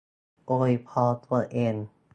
[0.49, 1.75] อวยพรตัวเอง